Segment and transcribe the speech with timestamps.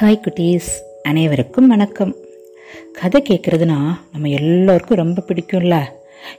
[0.00, 0.68] Hi குட்டீஸ்.
[1.02, 2.14] அனைவருக்கும் வணக்கம்.
[2.92, 3.76] கதை கேட்குறதுனா
[4.12, 5.78] நம்ம எல்லோருக்கும் ரொம்ப பிடிக்கும்ல.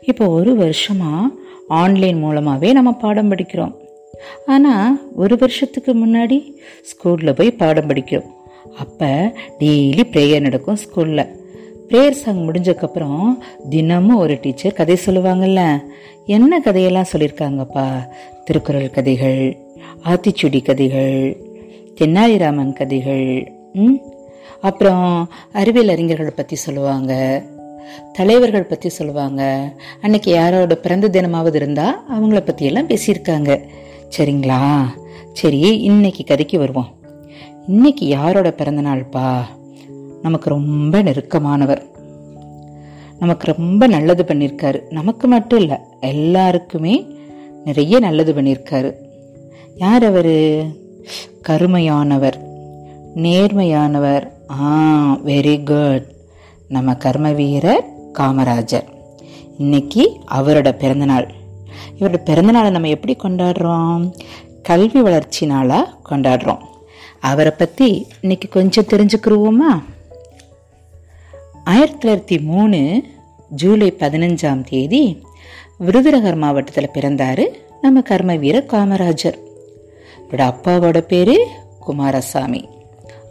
[0.02, 1.34] இப்போ ஒரு வருஷமாக
[1.68, 3.74] ஆன்லைன் மூலமாகவே நம்ம பாடம் படிக்கிறோம்.
[4.46, 6.52] ஆனால் ஒரு வருஷத்துக்கு முன்னாடி
[6.82, 8.30] ஸ்கூலில் போய் பாடம் படிக்கிறோம்.
[8.78, 11.36] அப்போ டெய்லி ப்ரேயர் நடக்கும் ஸ்கூலில்
[11.90, 13.38] ப்ரேயர் சாங் முடிஞ்சக்கப்புறம்
[13.70, 15.82] தினமும் ஒரு டீச்சர் கதை சொல்லுவாங்கல்ல.
[16.26, 18.08] என்ன கதையெல்லாம் சொல்லியிருக்காங்கப்பா?
[18.46, 19.58] திருக்குறள் கதைகள்
[20.06, 21.38] ஆத்திச்சுடி கதைகள்
[22.00, 23.94] தென்னாலிராமன் கதைகள் ம்?
[24.62, 27.44] அப்புறம் அறிவியல் அறிஞர்களை பற்றி சொல்லுவாங்க
[28.14, 29.72] தலைவர்கள் பற்றி சொல்லுவாங்க.
[30.02, 33.68] அன்னைக்கு யாரோட பிறந்த தினமாவது இருந்தால் அவங்கள பற்றியெல்லாம் பேசியிருக்காங்க.
[34.18, 34.86] சரிங்களா?
[35.34, 36.96] சரி இன்னைக்கு கதைக்கு வருவோம்.
[37.68, 39.42] இன்னைக்கு யாரோட பிறந்த நாள்ப்பா?
[40.22, 41.82] நமக்கு ரொம்ப நெருக்கமானவர்.
[43.20, 44.82] நமக்கு ரொம்ப நல்லது பண்ணியிருக்காரு.
[44.90, 47.06] நமக்கு மட்டும் இல்லை எல்லாருக்குமே
[47.66, 48.94] நிறைய நல்லது பண்ணியிருக்காரு.
[49.76, 50.64] யார் அவர்?
[51.48, 52.38] கருமையானவர்.
[53.16, 54.32] நேர்மையானவர்.
[54.52, 54.78] ஆ
[55.26, 56.06] வெரி குட்
[56.68, 57.84] நம்ம கர்ம வீரர்
[58.20, 58.84] காமராஜர்.
[59.58, 61.32] இன்னைக்கு அவரோட பிறந்தநாள்.
[62.00, 64.12] இவரோட பிறந்தநாளை நம்ம எப்படி கொண்டாடுறோம்?
[64.64, 66.60] கல்வி வளர்ச்சி நாளாக கொண்டாடுறோம்.
[67.20, 69.84] அவரை பற்றி இன்னைக்கு கொஞ்சம் தெரிஞ்சுக்கிருவோமா?
[71.64, 73.04] ஆயிரத்தி தொள்ளாயிரத்தி மூணு
[73.50, 75.24] ஜூலை பதினஞ்சாம் தேதி
[75.78, 77.46] விருதுநகர் மாவட்டத்தில் பிறந்தாரு
[77.82, 79.38] நம்ம கர்ம வீரர் காமராஜர்.
[80.32, 81.48] இவரோட அப்பாவோட பேரு
[81.80, 82.70] குமாரசாமி.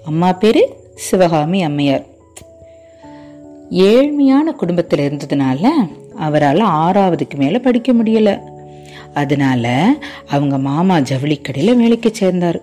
[0.04, 2.04] அம்மா பேரு சிவகாமி அம்மையார்.
[3.70, 5.68] ஏழ்மையான குடும்பத்தில் இருந்ததுனால
[6.16, 8.40] அவரால் ஆறாவதுக்கு மேலே படிக்க முடியல.
[9.14, 9.94] அதனால
[10.28, 12.60] அவங்க மாமா ஜவுளி கடையில் வேலைக்கு சேர்ந்தார்.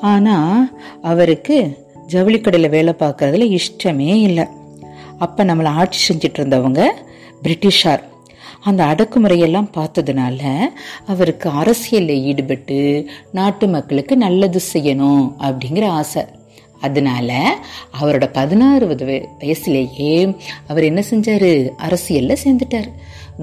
[0.00, 4.44] ஆனால் அவருக்கு ஜவுளி கடையில் வேலை பார்க்கறதுல இஷ்டமே இல்லை.
[5.18, 6.88] அப்போ நம்மளை ஆட்சி செஞ்சிட்டு இருந்தவங்க
[7.42, 8.02] பிரிட்டிஷார்.
[8.60, 10.58] அந்த அடக்குமுறையெல்லாம் பார்த்ததுனால
[11.06, 16.24] அவருக்கு அரசியலில் ஈடுபட்டு நாட்டு மக்களுக்கு நல்லது செய்யணும் அப்படிங்கிற ஆசை.
[16.80, 17.58] அதனால
[18.00, 18.86] அவரோட பதினாறு
[19.40, 21.68] வயசுலேயே அவர் என்ன செஞ்சார்?
[21.68, 22.88] அரசியலில் சேர்ந்துட்டார்.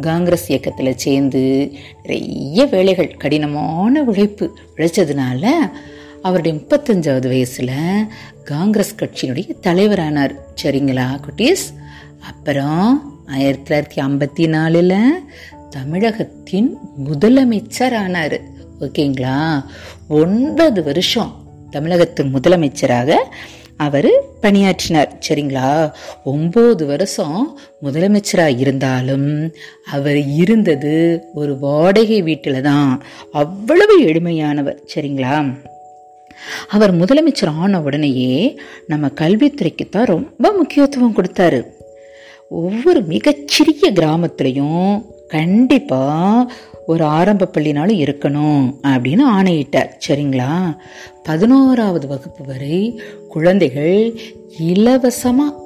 [0.01, 1.73] காங்கிரஸ் இயக்கத்தில் சேர்ந்து
[2.03, 5.51] நிறைய வேலைகள் கடினமான உழைப்பு உழைச்சதுனால
[6.21, 8.07] அவருடைய முப்பத்தஞ்சாவது வயசில்
[8.43, 10.35] காங்கிரஸ் கட்சியினுடைய தலைவரானார்.
[10.63, 11.79] சரிங்களா குட்டீஸ்?
[12.19, 15.23] அப்புறம் ஆயிரத்தி தொள்ளாயிரத்தி ஐம்பத்தி நாலில்
[15.69, 16.77] தமிழகத்தின்
[17.09, 18.39] முதலமைச்சர் ஆனார்
[18.79, 19.65] ஓகேங்களா?
[20.07, 21.35] ஒன்பது வருஷம்
[21.69, 23.15] தமிழகத்தின் முதலமைச்சராக
[23.77, 24.07] அவர்
[24.41, 25.19] பணியாற்றினார்.
[25.29, 25.91] சரிங்களா?
[26.25, 29.53] ஒம்பது வருஷம் முதலமைச்சராக இருந்தாலும்
[29.91, 33.03] அவர் இருந்தது ஒரு வாடகை வீட்டில் தான்.
[33.31, 34.77] அவ்வளவு எளிமையானவர்.
[34.95, 35.57] சரிங்களா?
[36.69, 41.74] அவர் முதலமைச்சர் ஆன உடனேயே நம்ம கல்வித்துறைக்கு தான் ரொம்ப முக்கியத்துவம் கொடுத்தாரு.
[42.49, 46.53] ஒவ்வொரு மிகச்சிறிய கிராமத்துலையும் கண்டிப்பாக
[46.85, 49.97] ஒரு ஆரம்ப பள்ளினாலும் இருக்கணும் அப்படின்னு ஆணையிட்டார்.
[50.07, 50.77] சரிங்களா?
[51.23, 54.19] பதினோராவது வகுப்பு வரை குழந்தைகள்
[54.59, 55.63] இலவசமாக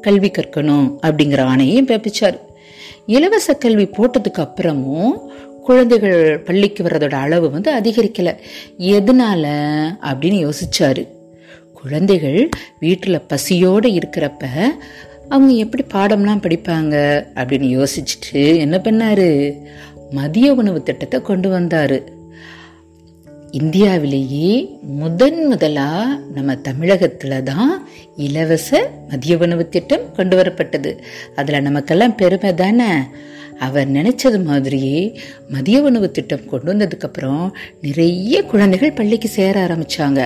[0.00, 2.38] கல்வி கற்கணும் அப்படிங்கிற ஆணையும் பிறப்பிச்சார்.
[3.06, 5.10] இலவச கல்வி போட்டதுக்கு அப்புறமும்
[5.62, 8.36] குழந்தைகள் பள்ளிக்கு வர்றதோட அளவு வந்து அதிகரிக்கலை.
[8.78, 9.44] எதனால
[10.00, 11.06] அப்படின்னு யோசிச்சாரு.
[11.72, 12.48] குழந்தைகள்
[12.80, 14.44] வீட்டில் பசியோடு இருக்கிறப்ப
[15.28, 19.58] அவங்க எப்படி பாடம்லாம் படிப்பாங்க அப்படின்னு யோசிச்சுட்டு என்ன பண்ணாரு?
[20.10, 22.02] மதிய உணவு திட்டத்தை கொண்டு வந்தாரு.
[23.50, 30.98] இந்தியாவிலேயே முதன் முதலாக நம்ம தமிழகத்தில் தான் இலவச மதிய உணவு திட்டம் கொண்டு வரப்பட்டது.
[31.36, 32.90] அதில் நமக்கெல்லாம் பெருமை தானே?
[33.60, 40.20] அவர் நினைச்சது மாதிரியே மதிய உணவு திட்டம் கொண்டு வந்ததுக்கு அப்புறம் நிறைய குழந்தைகள் பள்ளிக்கு சேர ஆரம்பிச்சாங்க.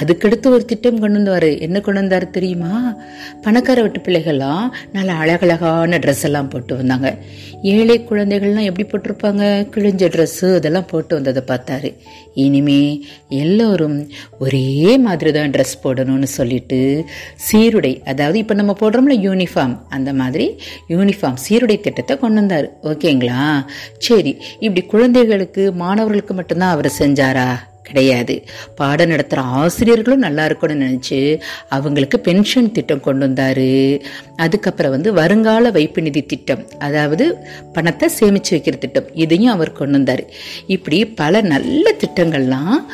[0.00, 1.60] அதுக்கடுத்து ஒரு திட்டம் கொண்டு வந்தாரு.
[1.60, 2.96] என்ன கொண்டு வந்தாரு தெரியுமா?
[3.42, 7.18] பணக்கார வீட்டு பிள்ளைகள்லாம் நல்ல அழகழகான ட்ரெஸ் எல்லாம் போட்டு வந்தாங்க.
[7.62, 9.44] ஏழை குழந்தைகள்லாம் எப்படி போட்டிருப்பாங்க?
[9.76, 11.96] கிழிஞ்ச ட்ரெஸ்ஸு இதெல்லாம் போட்டு வந்ததை பார்த்தாரு.
[12.34, 17.04] இனிமே எல்லோரும் ஒரே மாதிரி தான் ட்ரெஸ் போடணும்னு சொல்லிட்டு
[17.50, 20.58] சீருடை அதாவது இப்போ நம்ம போடுறோம்ல யூனிஃபார்ம் அந்த மாதிரி
[20.88, 22.69] யூனிஃபார்ம் சீருடை திட்டத்தை கொண்டு வந்தார்.
[22.82, 23.66] ஓகேங்களா?
[23.98, 27.68] சரி இப்படி குழந்தைகளுக்கு மாணவர்களுக்கு மட்டும்தான் அவர் செஞ்சாரா?
[27.82, 28.44] கிடையாது.
[28.76, 34.00] பாடம் நடத்துகிற ஆசிரியர்களும் நல்லா இருக்கணும்னு நினச்சி அவங்களுக்கு பென்ஷன் திட்டம் கொண்டு வந்தாரு.
[34.36, 37.36] அதுக்கப்புறம் வந்து வருங்கால வைப்பு நிதி திட்டம் அதாவது
[37.72, 40.24] பணத்தை சேமித்து வைக்கிற திட்டம் இதையும் அவர் கொண்டு வந்தார்.
[40.66, 42.84] இப்படி பல நல்ல திட்டங்கள்லாம்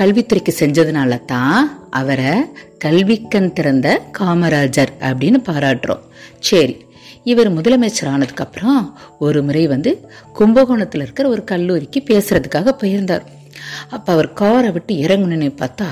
[0.00, 2.34] கல்வித்துறைக்கு செஞ்சதுனால தான் அவரை
[2.78, 6.00] கல்விக்கண் திறந்த காமராஜர் அப்படின்னு பாராட்டுறோம்.
[6.38, 6.85] சரி
[7.30, 8.82] இவர் முதலமைச்சர் ஆனதுக்கப்புறம்
[9.18, 9.90] ஒரு முறை வந்து
[10.32, 13.24] கும்பகோணத்தில் இருக்கிற ஒரு கல்லூரிக்கு பேசுறதுக்காக போயிருந்தார்.
[13.90, 15.88] அப்போ அவர் காரை விட்டு இறங்கணுன்னு பார்த்தா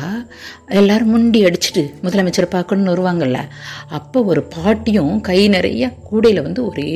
[0.80, 3.38] எல்லாரும் முண்டி அடிச்சுட்டு முதலமைச்சரை பார்க்கணும்னு வருவாங்கல்ல.
[3.88, 6.88] அப்போ ஒரு பாட்டியும் கை நிறைய கூடையில் வந்து ஒரே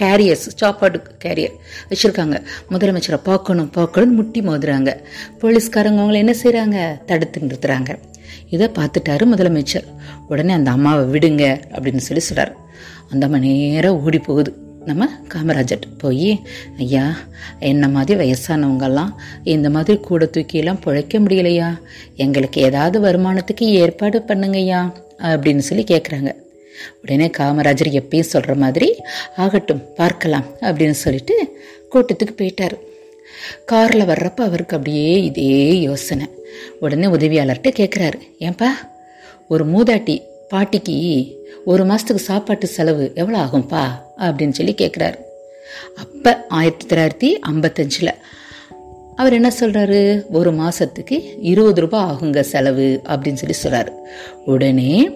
[0.00, 1.56] கேரியர்ஸ் சாப்பாடு கேரியர்
[1.90, 2.36] வச்சுருக்காங்க.
[2.70, 4.92] முதலமைச்சரை பார்க்கணும் பார்க்கணும்னு முட்டி மோதுறாங்க.
[5.42, 7.92] போலீஸ்காரங்க அவங்கள என்ன செய்கிறாங்க தடுத்து நிறுத்துறாங்க.
[8.48, 9.88] இதை பார்த்துட்டாரு முதலமைச்சர்.
[10.28, 11.44] உடனே அந்த அம்மாவை விடுங்க
[11.74, 12.54] அப்படின்னு சொல்லி சொல்கிறார்
[13.12, 14.50] அந்த மணி நேரம் ஓடி போகுது.
[14.88, 16.30] நம்ம காமராஜர் போய்
[16.78, 17.06] ஐயா
[17.70, 19.10] என்ன மாதிரி வயசானவங்கெல்லாம்
[19.54, 21.68] இந்த மாதிரி கூட தூக்கியெல்லாம் பிழைக்க முடியலையா?
[22.16, 24.80] எங்களுக்கு ஏதாவது வருமானத்துக்கு ஏற்பாடு பண்ணுங்கய்யா
[25.32, 26.32] அப்படின்னு சொல்லி கேட்குறாங்க
[27.02, 28.88] உடனே காமராஜர் எப்பயும் சொல்கிற மாதிரி
[29.36, 31.36] ஆகட்டும் பார்க்கலாம் அப்படின்னு சொல்லிட்டு
[31.92, 32.76] கூட்டத்துக்கு போயிட்டார்.
[33.64, 36.26] காரில் வர்றப்ப அவருக்கு அப்படியே இதே யோசனை.
[36.80, 38.70] உடனே உதவியாளர்கிட்ட கேட்குறாரு ஏன்பா
[39.48, 40.16] ஒரு மூதாட்டி
[40.48, 40.96] பாட்டிக்கு
[41.64, 43.82] ஒரு மாதத்துக்கு சாப்பாட்டு செலவு எவ்வளோ ஆகும்ப்பா
[44.16, 45.18] அப்படின்னு சொல்லி கேட்குறாரு
[45.96, 48.12] அப்போ ஆயிரத்தி தொள்ளாயிரத்தி ஐம்பத்தஞ்சில்
[49.16, 53.92] அவர் என்ன சொல்கிறாரு ஒரு மாதத்துக்கு இருபது ரூபாய் ஆகுங்க செலவு அப்படின்னு சொல்லி சொல்கிறாரு
[54.44, 55.10] உடனே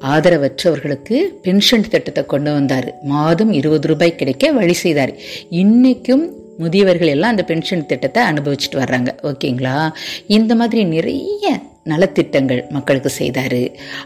[0.00, 2.94] ஆதரவற்றவர்களுக்கு பென்ஷன் திட்டத்தை கொண்டு வந்தார்.
[3.02, 5.12] மாதம் இருபது ரூபாய் கிடைக்க வழி செய்தார்.
[5.48, 6.24] இன்றைக்கும்
[6.58, 9.10] முதியவர்கள் எல்லாம் அந்த பென்ஷன் திட்டத்தை அனுபவிச்சுட்டு வர்றாங்க.
[9.22, 9.90] ஓகேங்களா?
[10.26, 13.60] இந்த மாதிரி நிறைய நலத்திட்டங்கள் மக்களுக்கு செய்தார்.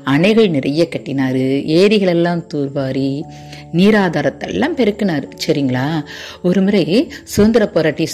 [0.04, 1.36] அணைகள் நிறைய கட்டினார்.
[1.78, 3.22] ஏரிகளெல்லாம் தூர்வாரி
[3.72, 5.28] நீராதாரத்தெல்லாம் பெருக்கினார்.
[5.46, 6.04] சரிங்களா?
[6.42, 8.08] ஒரு முறை சுதந்திர போராட்டி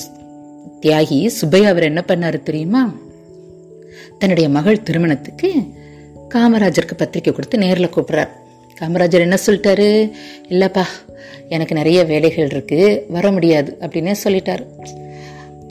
[0.82, 2.94] தியாகி சுப்பையா அவர் என்ன பண்ணாரு தெரியுமா?
[4.18, 5.52] தன்னுடைய மகள் திருமணத்துக்கு
[6.34, 8.28] காமராஜருக்கு பத்திரிக்கை கொடுத்து நேரில் கூப்பிட்றார்.
[8.80, 10.10] காமராஜர் என்ன சொல்லிட்டாரு?
[10.48, 10.82] இல்லைப்பா
[11.48, 14.66] எனக்கு நிறைய வேலைகள் இருக்கு வர முடியாது அப்படின்னே சொல்லிட்டார்.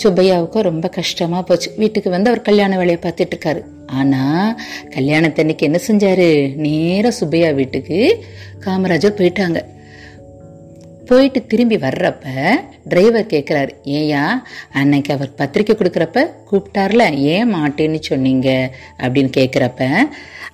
[0.03, 1.71] சுப்பையாவுக்கும் ரொம்ப கஷ்டமாக போச்சு.
[1.77, 3.63] வீட்டுக்கு வந்து அவர் கல்யாண வேலையை பார்த்துட்டு இருக்காரு.
[3.87, 6.55] ஆனால் கல்யாணத்தன்னைக்கு என்ன செஞ்சாரு?
[6.55, 8.25] நேராக சுப்பையா வீட்டுக்கு
[8.59, 9.61] காமராஜர் போயிட்டாங்க.
[11.05, 12.25] போயிட்டு திரும்பி வர்றப்ப
[12.83, 14.41] டிரைவர் கேட்குறாரு ஏயா
[14.71, 18.75] அன்னைக்கு அவர் பத்திரிக்கை கொடுக்குறப்ப கூப்பிட்டார்ல ஏன் மாட்டேன்னு சொன்னீங்க?
[18.97, 19.95] அப்படின்னு கேட்குறப்ப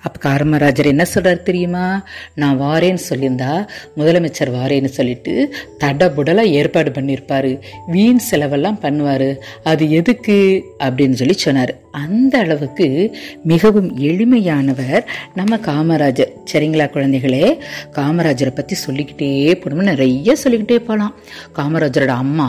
[0.04, 2.04] அப்போ காரமராஜர் என்ன சொல்கிறார் தெரியுமா?
[2.34, 3.66] நான் வாரேன்னு சொல்லியிருந்தா
[3.96, 7.60] முதலமைச்சர் வாரேன்னு சொல்லிட்டு தடபுடலாக ஏற்பாடு பண்ணியிருப்பார்.
[7.86, 9.36] வீண் செலவெல்லாம் பண்ணுவார்.
[9.64, 10.64] அது எதுக்கு?
[10.78, 11.72] அப்படின்னு சொல்லி சொன்னார்.
[11.90, 15.04] அந்த அளவுக்கு மிகவும் எளிமையானவர்
[15.34, 16.32] நம்ம காமராஜர்.
[16.52, 17.58] சரிங்களா குழந்தைகளே?
[17.92, 21.14] காமராஜரை பற்றி சொல்லிக்கிட்டே போனோம்னு நிறைய சொல்லிக்கிட்டே போகலாம்
[21.56, 22.48] காமராஜரோட அம்மா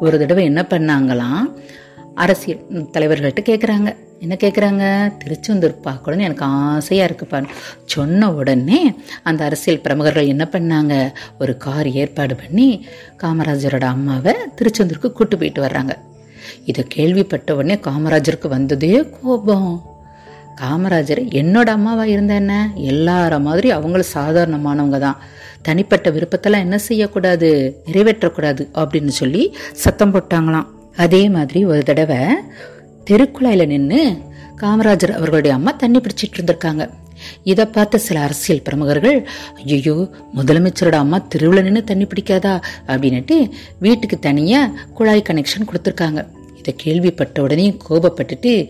[0.00, 1.46] ஒரு தடவை என்ன பண்ணாங்களாம்?
[2.14, 7.48] அரசியல் தலைவர்கள்ட்ட கேட்குறாங்க என்ன கேட்குறாங்க திருச்செந்தூர் பார்க்கணும்னு எனக்கு ஆசையாக இருக்குப்பான்னு
[7.84, 11.12] சொன்ன உடனே அந்த அரசியல் பிரமுகர்கள் என்ன பண்ணாங்க?
[11.38, 12.86] ஒரு கார் ஏற்பாடு பண்ணி
[13.22, 15.90] காமராஜரோட அம்மாவை திருச்செந்தூருக்கு கூட்டு போயிட்டு வர்றாங்க.
[16.64, 19.90] இதை கேள்விப்பட்ட உடனே காமராஜருக்கு வந்ததே கோபம்.
[20.60, 22.70] காமராஜர் என்னோட அம்மாவா இருந்த என்ன?
[22.76, 25.18] எல்லார மாதிரி அவங்களும் சாதாரணமானவங்க தான்.
[25.62, 27.80] தனிப்பட்ட விருப்பத்தெல்லாம் என்ன செய்யக்கூடாது?
[27.86, 30.66] நிறைவேற்றக்கூடாது அப்படின்னு சொல்லி சத்தம் போட்டாங்களாம்.
[30.96, 32.16] அதே மாதிரி ஒரு தடவை
[33.10, 34.18] தெருக்குழாயில் நின்று
[34.56, 36.90] காமராஜர் அவர்களுடைய அம்மா தண்ணி பிடிச்சிட்டு இருந்திருக்காங்க.
[37.42, 39.28] இதை பார்த்த சில அரசியல் பிரமுகர்கள்
[39.66, 42.62] ஐயோ முதலமைச்சரோட அம்மா தெருவில் நின்று தண்ணி பிடிக்காதா?
[42.86, 46.26] அப்படின்னுட்டு வீட்டுக்கு தனியாக குழாய் கனெக்ஷன் கொடுத்துருக்காங்க.
[46.58, 48.68] இதை கேள்விப்பட்ட உடனே கோபப்பட்டுட்டு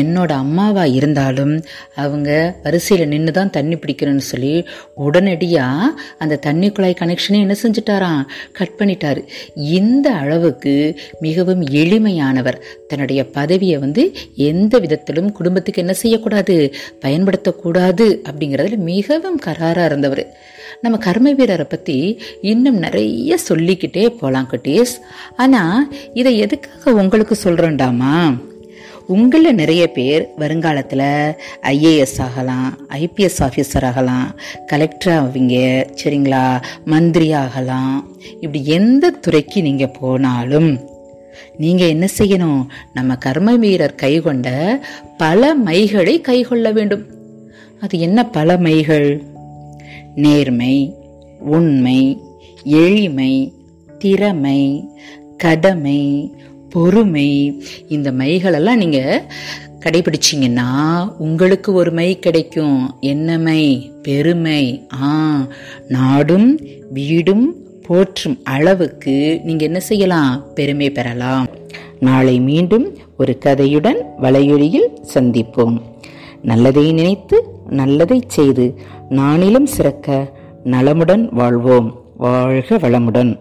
[0.00, 1.54] என்னோட அம்மாவா இருந்தாலும்
[1.94, 2.30] அவங்க
[2.62, 8.22] வரிசையில் நின்று தான் தண்ணி பிடிக்கணும்னு சொல்லி உடனடியாக அந்த தண்ணி குழாய் கனெக்ஷனை என்ன செஞ்சுட்டாராம்?
[8.52, 9.22] கட் பண்ணிட்டாரு.
[9.56, 10.74] இந்த அளவுக்கு
[11.20, 12.58] மிகவும் எளிமையானவர்.
[12.88, 14.04] தன்னுடைய பதவியை வந்து
[14.34, 16.56] எந்த விதத்திலும் குடும்பத்துக்கு என்ன செய்யக்கூடாது?
[17.00, 20.24] பயன்படுத்தக்கூடாது அப்படிங்கிறதுல மிகவும் கராராக இருந்தவர்.
[20.80, 21.98] நம்ம கர்ம வீரரை பற்றி
[22.40, 24.94] இன்னும் நிறைய சொல்லிக்கிட்டே போகலாம் குட்டீஸ்.
[25.36, 28.16] ஆனால் இதை எதுக்காக உங்களுக்கு சொல்கிறேன்டாமா
[29.06, 34.34] உங்களில் நிறைய பேர் வருங்காலத்தில் ஐஏஎஸ் ஆகலாம் ஐபிஎஸ் ஆஃபீஸர் ஆகலாம்
[34.66, 36.62] கலெக்டர் ஆவீங்க சரிங்களா?
[36.84, 38.16] மந்திரி ஆகலாம்.
[38.40, 40.80] இப்படி எந்த துறைக்கு நீங்கள் போனாலும்
[41.56, 42.66] நீங்கள் என்ன செய்யணும்?
[42.92, 44.80] நம்ம கர்ம வீரர் கைகொண்ட
[45.16, 47.06] பல மைகளை கைகொள்ள வேண்டும்.
[47.80, 49.22] அது என்ன பல மைகள்?
[50.14, 50.94] நேர்மை
[51.38, 52.20] உண்மை
[52.64, 53.52] எளிமை
[53.98, 54.88] திறமை
[55.36, 56.34] கடமை
[56.72, 57.62] பொறுமை.
[57.88, 59.22] இந்த மைகளெல்லாம் நீங்கள்
[59.80, 60.70] கடைபிடிச்சிங்கன்னா
[61.18, 62.96] உங்களுக்கு ஒரு மை கிடைக்கும்.
[63.00, 63.92] என்ன மை?
[64.02, 64.86] பெருமை.
[65.02, 65.46] ஆ
[65.88, 66.60] நாடும்
[66.90, 70.44] வீடும் போற்றும் அளவுக்கு நீங்கள் என்ன செய்யலாம்?
[70.54, 71.46] பெருமை பெறலாம்.
[72.00, 75.80] நாளை மீண்டும் ஒரு கதையுடன் வலையொலியில் சந்திப்போம்.
[76.42, 78.74] நல்லதை நினைத்து நல்லதை செய்து
[79.10, 80.32] நானிலும் சிறக்க
[80.64, 82.02] நலமுடன் வாழ்வோம்.
[82.16, 83.38] வாழ்க வளமுடன்.